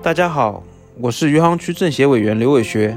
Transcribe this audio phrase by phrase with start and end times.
[0.00, 0.62] 大家好，
[1.00, 2.96] 我是余杭区政协委员刘伟学。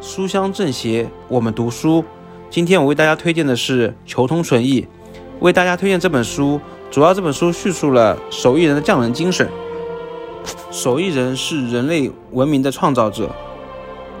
[0.00, 2.02] 书香政协，我们读书。
[2.48, 4.80] 今天我为大家推荐的是《求同存异》。
[5.40, 6.58] 为大家推荐这本书，
[6.90, 9.46] 主要这本书叙述了手艺人的匠人精神。
[10.70, 13.30] 手艺人是人类文明的创造者。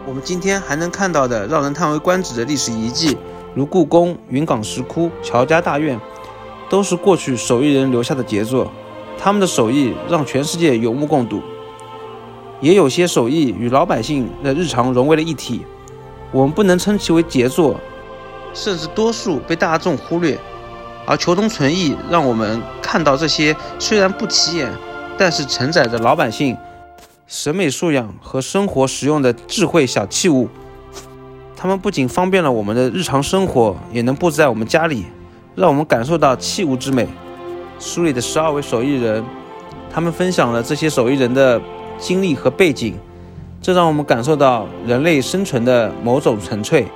[0.06, 3.16] 我们今天还能看到的让人叹为观止的历史遗迹，
[3.54, 5.98] 如故宫、云冈石窟、乔家大院，
[6.68, 8.70] 都是过去手艺人留下的杰作。
[9.18, 11.40] 他们的手艺让全世界有目共睹。
[12.60, 15.62] 也有些手艺与老百姓的日常融为了一体，
[16.32, 17.78] 我们不能称其为杰作，
[18.54, 20.38] 甚至多数被大众忽略。
[21.08, 24.72] 而求同存异，让我们看到这些虽然不起眼，
[25.16, 26.56] 但是承载着老百姓
[27.28, 30.48] 审美素养和生活实用的智慧小器物。
[31.54, 35.06] 它们不仅方便了我们的日常生活，也能布置在我们家里，
[35.54, 37.06] 让我们感受到器物之美。
[37.78, 39.24] 书里的十二位手艺人，
[39.88, 41.60] 他们分享了这些手艺人的
[41.98, 42.94] 经历和背景，
[43.60, 46.86] 这让我们感受到人类生存的某种纯粹。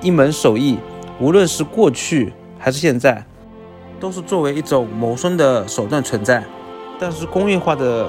[0.00, 0.78] 一门手艺，
[1.18, 3.24] 无论是过去还是现在。
[4.00, 6.42] 都是作为一种谋生的手段存在，
[6.98, 8.08] 但是工业化的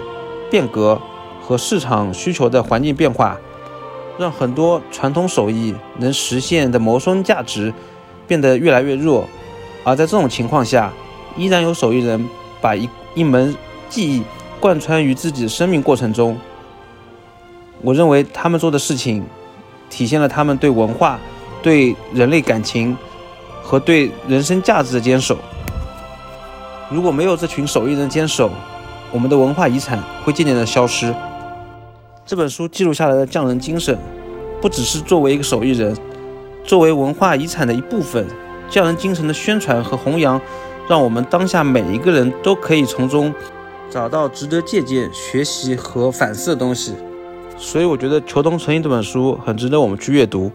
[0.49, 0.97] 变革
[1.41, 3.37] 和市场需求的环境变化，
[4.17, 7.73] 让很多传统手艺能实现的谋生价值
[8.25, 9.27] 变得越来越弱。
[9.83, 10.93] 而在这种情况下，
[11.35, 12.25] 依然有手艺人
[12.61, 13.53] 把一一门
[13.89, 14.23] 技艺
[14.61, 16.37] 贯穿于自己的生命过程中。
[17.81, 19.25] 我认为他们做的事情，
[19.89, 21.19] 体现了他们对文化、
[21.63, 22.95] 对人类感情
[23.63, 25.35] 和对人生价值的坚守。
[26.89, 28.51] 如果没有这群手艺人坚守，
[29.11, 31.13] 我们的文化遗产会渐渐的消失。
[32.23, 33.97] 这本书记录下来的匠人精神，
[34.61, 35.97] 不只是作为一个手艺人，
[36.63, 38.27] 作为文化遗产的一部分，
[38.69, 40.39] 匠人精神的宣传和弘扬，
[40.87, 43.33] 让我们当下每一个人都可以从中
[43.91, 46.93] 找到值得借鉴、学习和反思的东西。
[47.57, 50.49] 所以，我觉得《求同存异》这本书很值得我们去阅读。